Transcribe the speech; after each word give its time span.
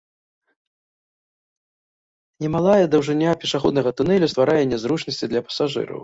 Немалая 2.45 2.89
даўжыня 2.95 3.35
пешаходнага 3.43 3.93
тунэлю 4.01 4.27
стварае 4.33 4.63
нязручнасці 4.71 5.29
для 5.35 5.41
пасажыраў. 5.51 5.99